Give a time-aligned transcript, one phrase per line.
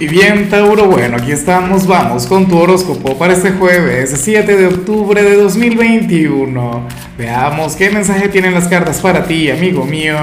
[0.00, 4.68] Y bien, Tauro, bueno, aquí estamos, vamos con tu horóscopo para este jueves 7 de
[4.68, 6.86] octubre de 2021.
[7.18, 10.16] Veamos qué mensaje tienen las cartas para ti, amigo mío.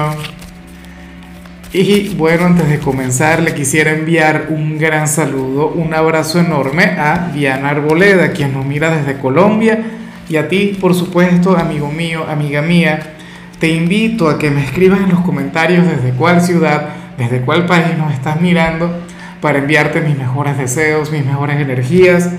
[1.74, 7.30] Y bueno, antes de comenzar, le quisiera enviar un gran saludo, un abrazo enorme a
[7.34, 9.78] Diana Arboleda, quien nos mira desde Colombia,
[10.26, 13.12] y a ti, por supuesto, amigo mío, amiga mía.
[13.58, 16.88] Te invito a que me escribas en los comentarios desde cuál ciudad,
[17.18, 19.05] desde cuál país nos estás mirando
[19.46, 22.30] para enviarte mis mejores deseos, mis mejores energías,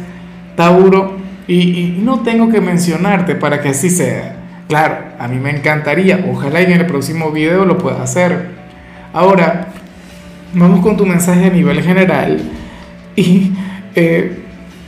[0.58, 1.16] Tauro,
[1.48, 4.36] y, no tengo que mencionarte para que así sea.
[4.68, 8.50] Claro, a mí me encantaría, ojalá en el próximo video lo pueda hacer.
[9.14, 9.70] Ahora,
[10.54, 12.42] vamos con tu mensaje a nivel general
[13.16, 13.54] y
[13.96, 14.40] eh,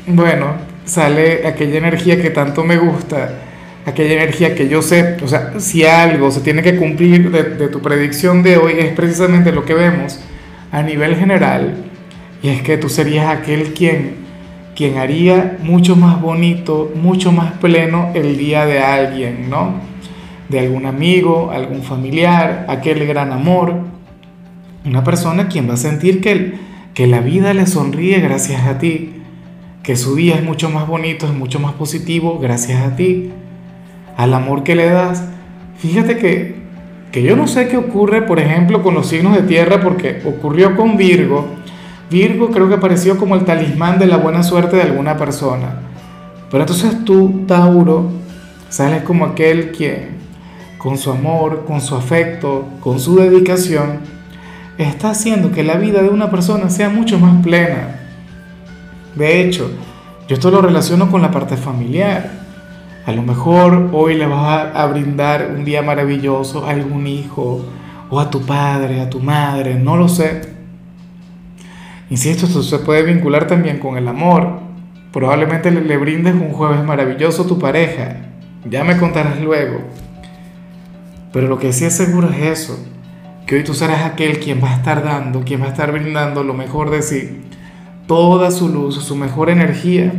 [0.05, 3.29] bueno, sale aquella energía que tanto me gusta,
[3.85, 7.69] aquella energía que yo sé, o sea, si algo se tiene que cumplir de, de
[7.69, 10.19] tu predicción de hoy es precisamente lo que vemos
[10.73, 11.88] a nivel general
[12.41, 14.16] y es que tú serías aquel quien,
[14.75, 19.73] quien haría mucho más bonito, mucho más pleno el día de alguien, ¿no?
[20.47, 23.73] De algún amigo, algún familiar, aquel gran amor.
[24.86, 26.53] Una persona quien va a sentir que,
[26.94, 29.16] que la vida le sonríe gracias a ti,
[29.83, 33.31] que su día es mucho más bonito, es mucho más positivo gracias a ti,
[34.16, 35.25] al amor que le das.
[35.78, 36.56] Fíjate que,
[37.11, 40.78] que yo no sé qué ocurre, por ejemplo, con los signos de tierra, porque ocurrió
[40.78, 41.59] con Virgo
[42.09, 45.75] Virgo creo que apareció como el talismán de la buena suerte de alguna persona.
[46.49, 48.09] Pero entonces tú, Tauro,
[48.69, 50.17] sales como aquel quien,
[50.79, 53.99] con su amor, con su afecto, con su dedicación,
[54.79, 57.99] está haciendo que la vida de una persona sea mucho más plena.
[59.16, 59.69] De hecho,
[60.27, 62.31] yo esto lo relaciono con la parte familiar.
[63.05, 67.63] A lo mejor hoy le vas a, brindar un día maravilloso a algún hijo,
[68.09, 70.48] o a tu padre, a tu madre, no lo sé
[72.09, 74.59] Insisto, esto se puede vincular también con el amor.
[75.11, 78.17] Probablemente le, brindes un jueves maravilloso a tu pareja.
[78.69, 79.81] Ya me contarás luego.
[81.31, 82.79] Pero lo que sí es seguro es eso,
[83.45, 86.44] que hoy tú serás aquel quien va a estar dando, quien va a estar brindando
[86.44, 87.41] lo mejor de sí,
[88.07, 90.11] toda su luz, su mejor energía.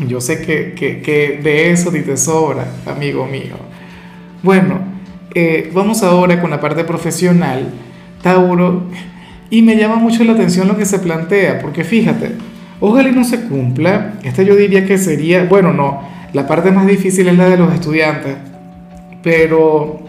[0.00, 3.56] Yo sé que, que, de eso ni te sobra, amigo mío.
[4.42, 4.80] Bueno,
[5.34, 7.72] eh, vamos ahora con la parte profesional.
[8.22, 8.88] Tauro,
[9.50, 12.32] y me llama mucho la atención lo que se plantea, porque fíjate,
[12.80, 14.14] ojalá y no se cumpla.
[14.22, 17.72] Esta yo diría que sería, bueno, no, la parte más difícil es la de los
[17.72, 18.36] estudiantes,
[19.22, 20.00] pero,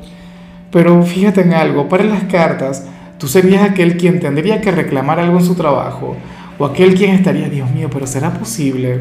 [0.71, 2.87] pero fíjate en algo, para las cartas,
[3.17, 6.15] tú serías aquel quien tendría que reclamar algo en su trabajo,
[6.57, 8.99] o aquel quien estaría, Dios mío, pero ¿será posible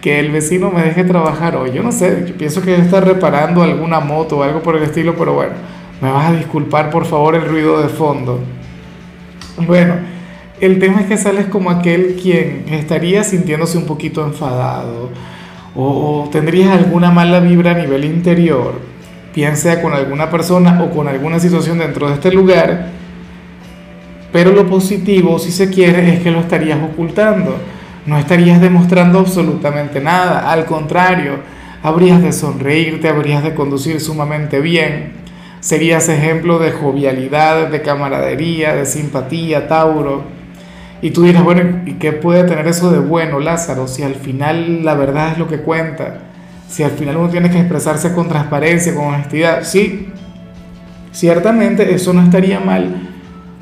[0.00, 1.72] que el vecino me deje trabajar hoy?
[1.72, 5.34] Yo no sé, pienso que está reparando alguna moto o algo por el estilo, pero
[5.34, 5.54] bueno,
[6.00, 8.40] me vas a disculpar por favor el ruido de fondo.
[9.58, 9.94] Bueno,
[10.60, 15.10] el tema es que sales como aquel quien estaría sintiéndose un poquito enfadado
[15.74, 18.80] o, tendrías alguna mala vibra a nivel interior,
[19.34, 22.88] piensa con alguna persona o con alguna situación dentro de este lugar,
[24.32, 27.56] pero lo positivo, si se quiere, es que lo estarías ocultando,
[28.06, 31.40] no estarías demostrando absolutamente nada, al contrario,
[31.82, 35.25] habrías de sonreírte, habrías de conducir sumamente bien
[35.60, 40.24] Serías ejemplo de jovialidad, de camaradería, de simpatía, Tauro.
[41.02, 43.88] Y tú dirás, bueno, ¿y qué puede tener eso de bueno, Lázaro?
[43.88, 46.18] Si al final la verdad es lo que cuenta.
[46.68, 49.62] Si al final uno tiene que expresarse con transparencia, con honestidad.
[49.62, 50.08] Sí,
[51.12, 52.94] ciertamente eso no estaría mal.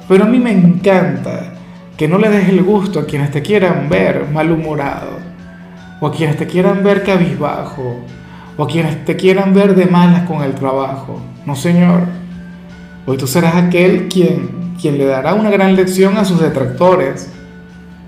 [0.09, 1.55] Pero a mí me encanta
[1.97, 5.19] que no le des el gusto a quienes te quieran ver malhumorado.
[6.01, 8.01] O a quienes te quieran ver cabizbajo
[8.57, 11.21] o a quienes te quieran ver de malas con el trabajo.
[11.47, 12.03] No, Señor.
[13.07, 17.31] Hoy tú serás aquel quien, quien le dará una gran lección a sus detractores.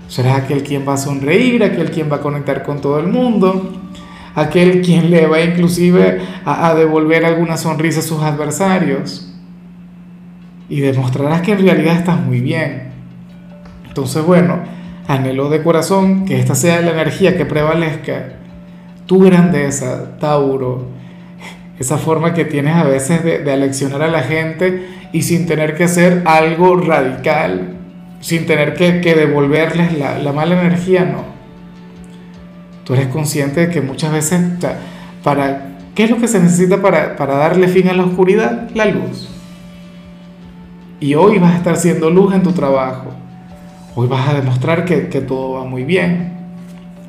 [0.07, 3.73] Serás aquel quien va a sonreír, aquel quien va a conectar con todo el mundo,
[4.33, 9.33] aquel quien le va inclusive a, a devolver alguna sonrisa a sus adversarios.
[10.69, 12.91] Y demostrarás que en realidad estás muy bien.
[13.87, 14.59] Entonces, bueno,
[15.07, 18.36] anhelo de corazón que esta sea la energía que prevalezca
[19.07, 20.85] tu grandeza, Tauro,
[21.79, 25.85] esa forma que tienes a veces de, aleccionar a la gente y sin tener que
[25.85, 27.77] hacer algo radical,
[28.19, 31.23] sin tener que, devolverles la, la, mala energía, no.
[32.83, 34.41] Tú eres consciente de que muchas veces,
[35.23, 38.69] para, ¿qué es lo que se necesita para, darle fin a la oscuridad?
[38.75, 39.29] La luz.
[40.99, 43.13] Y hoy vas a estar siendo luz en tu trabajo.
[43.95, 46.33] Hoy vas a demostrar que todo va muy bien.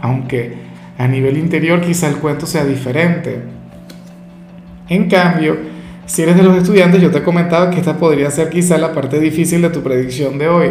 [0.01, 0.68] Aunque
[0.99, 3.41] a nivel interior quizá el cuento sea diferente.
[4.89, 5.57] En cambio,
[6.07, 8.93] si eres de los estudiantes, yo te he comentado que esta podría ser quizá la
[8.93, 10.71] parte difícil de tu predicción de hoy,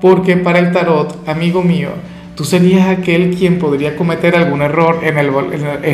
[0.00, 1.90] porque para el tarot, amigo mío,
[2.34, 5.18] tú serías aquel quien podría cometer algún error en,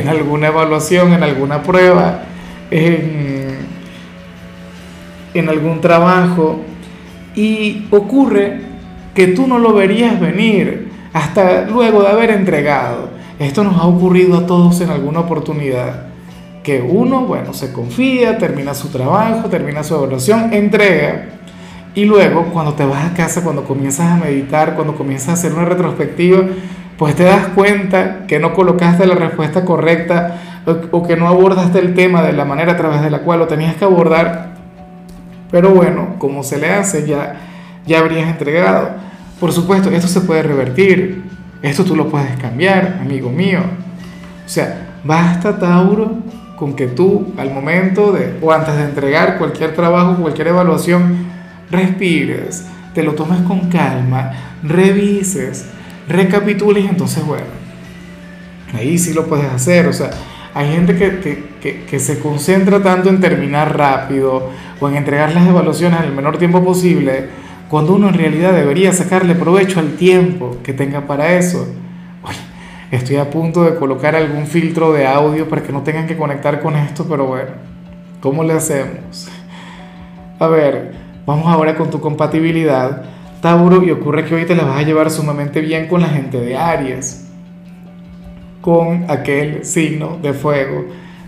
[0.08, 2.22] alguna evaluación, en alguna prueba,
[2.70, 3.58] en
[5.48, 6.60] algún trabajo,
[7.34, 8.60] y ocurre
[9.14, 13.17] que tú no lo verías venir hasta luego de haber entregado.
[13.38, 16.08] Esto nos ha ocurrido a todos en alguna oportunidad.
[16.62, 21.26] Que uno, bueno, se confía, termina su trabajo, termina su evaluación, entrega.
[21.94, 25.52] Y luego, cuando te vas a casa, cuando comienzas a meditar, cuando comienzas a hacer
[25.52, 26.42] una retrospectiva,
[26.98, 30.38] pues te das cuenta que no colocaste la respuesta correcta
[30.90, 33.46] o, que no abordaste el tema de la manera a través de la cual lo
[33.46, 34.56] tenías que abordar.
[35.50, 37.36] Pero bueno, como se le hace, ya,
[37.86, 38.90] ya habrías entregado.
[39.38, 41.37] Por supuesto, esto se puede revertir.
[41.62, 43.60] Esto tú lo puedes cambiar, amigo mío.
[44.44, 46.18] O sea, basta, Tauro,
[46.56, 51.26] con que tú al momento de o antes de entregar cualquier trabajo, cualquier evaluación,
[51.70, 54.32] respires, te lo tomes con calma,
[54.62, 55.66] revises,
[56.08, 57.46] recapitules, entonces bueno,
[58.74, 59.86] ahí sí lo puedes hacer.
[59.86, 60.10] O sea,
[60.54, 64.50] hay gente que, que, que, se concentra tanto en terminar rápido
[64.80, 67.28] o en entregar las evaluaciones en el menor tiempo posible,
[67.68, 71.68] cuando uno en realidad debería sacarle provecho al tiempo que tenga para eso.
[72.90, 76.60] estoy a punto de colocar algún filtro de audio para que no tengan que conectar
[76.60, 77.50] con esto, pero bueno,
[78.20, 79.28] ¿cómo le hacemos?
[80.38, 80.94] A ver,
[81.26, 83.02] vamos ahora con tu compatibilidad,
[83.42, 86.40] Tauro, y ocurre que hoy te la vas a llevar sumamente bien con la gente
[86.40, 87.28] de Aries,
[88.62, 90.86] con aquel signo de fuego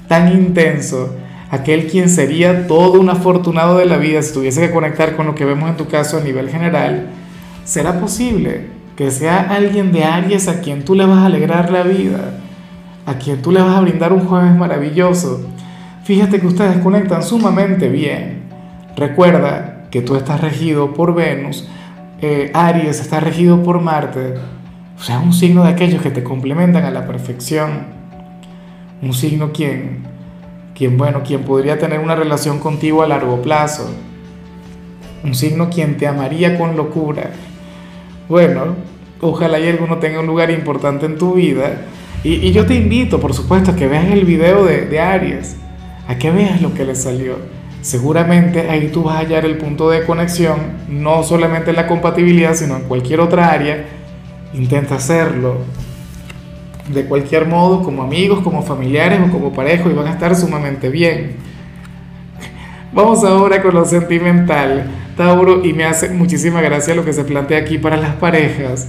[0.08, 1.14] tan intenso
[1.50, 5.34] aquel quien sería todo un afortunado de la vida si tuviese que conectar con lo
[5.34, 7.08] que vemos en tu caso a nivel general,
[7.64, 8.66] ¿será posible
[8.96, 12.40] que sea alguien de Aries a quien tú le vas a alegrar la vida,
[13.06, 15.46] a quien tú le vas a brindar un jueves maravilloso?
[16.04, 18.42] Fíjate que ustedes conectan sumamente bien.
[18.96, 21.68] Recuerda que tú estás regido por Venus,
[22.20, 24.34] eh, Aries está regido por Marte,
[24.98, 28.00] o sea, un signo de aquellos que te complementan a la perfección.
[29.00, 30.02] Un signo quien
[30.80, 33.90] quien, bueno, quien podría tener una relación contigo a largo plazo,
[35.22, 37.32] un signo quien te amaría con locura.
[38.30, 38.76] Bueno,
[39.20, 41.82] ojalá y alguno tenga un lugar importante en tu vida.
[42.24, 45.54] Y, yo te invito, por supuesto, a que veas el video de, de Aries,
[46.08, 47.36] a que veas lo que le salió.
[47.82, 50.56] Seguramente ahí tú vas a hallar el punto de conexión,
[50.88, 53.84] no solamente en la compatibilidad, sino en cualquier otra área.
[54.54, 55.58] Intenta hacerlo,
[56.92, 60.88] de cualquier modo, como amigos, como familiares o como pareja, y van a estar sumamente
[60.88, 61.36] bien.
[62.92, 67.58] Vamos ahora con lo sentimental, Tauro, y me hace muchísima gracia lo que se plantea
[67.58, 68.88] aquí para las parejas.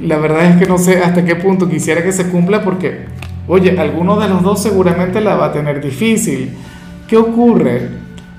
[0.00, 3.06] La verdad es que no sé hasta qué punto quisiera que se cumpla porque,
[3.46, 6.56] oye, alguno de los dos seguramente la va a tener difícil.
[7.06, 7.88] ¿Qué ocurre?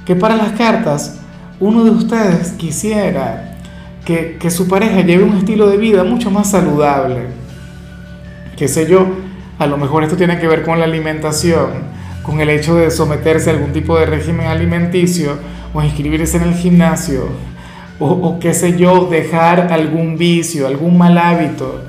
[0.06, 1.22] Que para las cartas,
[1.60, 3.56] uno de ustedes quisiera
[4.04, 7.39] que, que su pareja lleve un estilo de vida mucho más saludable
[8.60, 9.08] qué sé yo,
[9.58, 11.70] a lo mejor esto tiene que ver con la alimentación,
[12.24, 15.38] con el hecho de someterse a algún tipo de régimen alimenticio
[15.74, 17.30] o inscribirse en el gimnasio
[18.02, 21.82] o, qué sé yo, dejar algún vicio, algún mal hábito.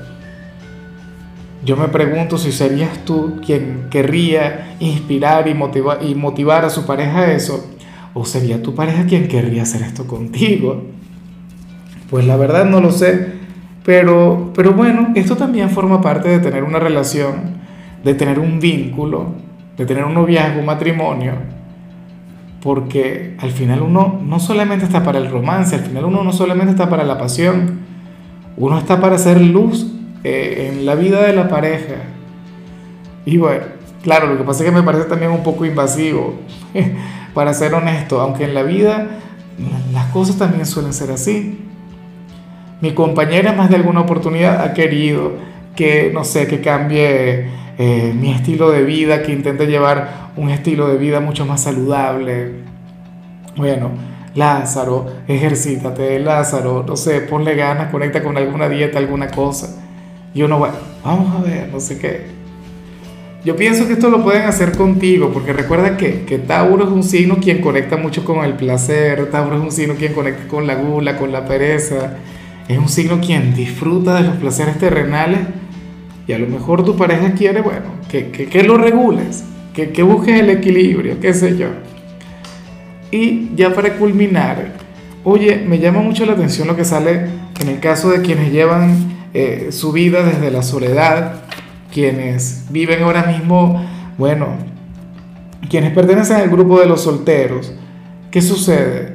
[1.63, 7.19] Yo me pregunto si serías tú quien querría inspirar y y motivar a su pareja
[7.19, 7.65] a eso,
[8.13, 10.83] o sería tu pareja quien querría hacer esto contigo.
[12.09, 13.40] Pues la verdad no lo sé,
[13.83, 17.61] pero, pero bueno, esto también forma parte de tener una relación,
[18.03, 19.33] de tener un vínculo,
[19.77, 21.33] de tener un noviazgo, un matrimonio,
[22.61, 26.71] porque al final uno no solamente está para el romance, al final uno no solamente
[26.71, 27.79] está para la pasión,
[28.57, 29.91] uno está para hacer luz
[30.23, 31.95] eh, en la vida de la pareja.
[33.25, 33.63] Y bueno,
[34.03, 36.35] claro, lo que pasa es que me parece también un poco invasivo,
[37.33, 39.07] para ser honesto, aunque en la vida
[39.91, 41.70] las cosas también suelen ser así.
[42.81, 45.33] Mi compañera más de alguna oportunidad ha querido
[45.75, 47.45] que, no sé, que cambie
[47.77, 52.53] eh, mi estilo de vida, que intente llevar un estilo de vida mucho más saludable.
[53.55, 53.91] Bueno,
[54.33, 59.79] Lázaro, ejercítate, Lázaro, no sé, ponle ganas, conecta con alguna dieta, alguna cosa.
[60.33, 62.41] Y uno, bueno, vamos a ver, no sé qué.
[63.45, 67.03] Yo pienso que esto lo pueden hacer contigo, porque recuerda que, que Tauro es un
[67.03, 70.75] signo quien conecta mucho con el placer, Tauro es un signo quien conecta con la
[70.75, 72.17] gula, con la pereza
[72.71, 75.39] es un signo quien disfruta de los placeres terrenales
[76.27, 80.39] y a lo mejor tu pareja quiere, bueno, que, que, lo regules, que, que busques
[80.39, 81.67] el equilibrio, qué sé yo.
[83.11, 84.73] Y ya para culminar,
[85.23, 87.25] oye, me llama mucho la atención lo que sale
[87.59, 91.41] en el caso de quienes llevan eh, su vida desde la soledad,
[91.93, 93.85] quienes viven ahora mismo,
[94.17, 94.47] bueno,
[95.69, 97.73] quienes pertenecen al grupo de los solteros.
[98.29, 99.10] ¿Qué sucede?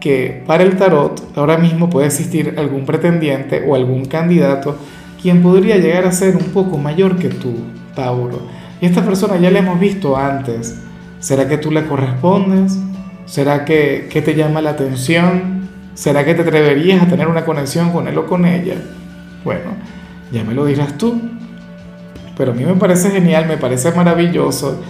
[0.00, 4.78] Que para el tarot ahora mismo puede existir algún pretendiente o algún candidato
[5.20, 7.54] quien podría llegar a ser un poco mayor que tú,
[7.94, 8.40] Tauro.
[8.80, 10.80] Y esta persona ya la hemos visto antes.
[11.18, 12.78] ¿Será que tú le correspondes?
[13.26, 15.68] ¿Será que, que te llama la atención?
[15.94, 18.76] ¿Será que te atreverías a tener una conexión con él o con ella?
[19.44, 19.72] Bueno,
[20.32, 21.20] ya me lo dirás tú.
[22.36, 24.80] Pero a mí me parece genial, me parece maravilloso,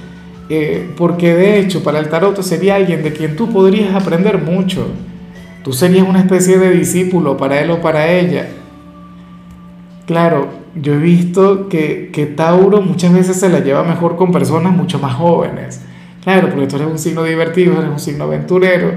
[0.51, 4.89] eh, porque de hecho para el tarot sería alguien de quien tú podrías aprender mucho.
[5.63, 8.49] Tú serías una especie de discípulo para él o para ella.
[10.07, 14.73] Claro, yo he visto que, que Tauro muchas veces se la lleva mejor con personas
[14.75, 15.83] mucho más jóvenes.
[16.25, 18.93] Claro, porque tú eres un signo divertido, eres un signo aventurero,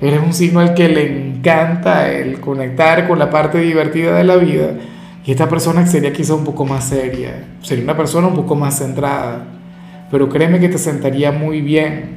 [0.00, 4.36] eres un signo al que le encanta el conectar con la parte divertida de la
[4.36, 4.70] vida.
[5.26, 8.78] Y esta persona sería quizá un poco más seria, sería una persona un poco más
[8.78, 9.55] centrada.
[10.10, 12.16] Pero créeme que te sentaría muy bien.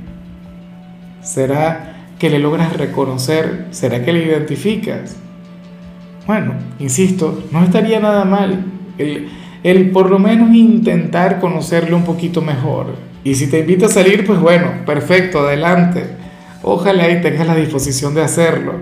[1.22, 3.68] ¿Será que le logras reconocer?
[3.72, 5.16] ¿Será que le identificas?
[6.28, 8.66] Bueno, insisto, no estaría nada mal
[8.98, 9.30] el,
[9.64, 12.96] el por lo menos intentar conocerle un poquito mejor.
[13.24, 16.06] Y si te invita a salir, pues bueno, perfecto, adelante.
[16.62, 18.74] Ojalá y tengas la disposición de hacerlo.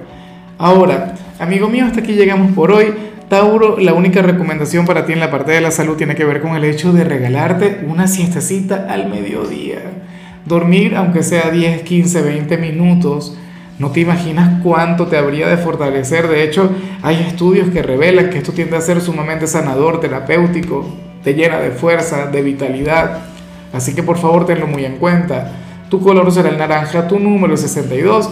[0.57, 2.87] Ahora, amigo mío, hasta aquí llegamos por hoy.
[3.29, 6.41] Tauro, la única recomendación para ti en la parte de la salud tiene que ver
[6.41, 9.79] con el hecho de regalarte una siestecita al mediodía.
[10.45, 13.37] Dormir, aunque sea 10, 15, 20 minutos,
[13.79, 16.29] no te imaginas cuánto te habría de fortalecer.
[16.29, 20.87] De hecho, hay estudios que revelan que esto tiende a ser sumamente sanador, terapéutico,
[21.21, 23.23] te llena de fuerza, de vitalidad.
[23.73, 25.51] Así que por favor tenlo muy en cuenta.
[25.89, 28.31] Tu color será el naranja, tu número 62